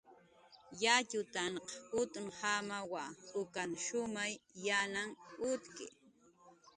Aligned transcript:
Yatxutanq 0.83 1.65
utnjamawa, 2.01 3.03
ukan 3.41 3.69
shumay 3.85 4.33
yanhan 4.67 5.11
utki 5.49 5.85